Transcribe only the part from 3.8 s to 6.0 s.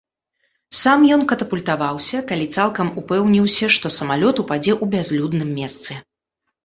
самалёт упадзе ў бязлюдным месцы.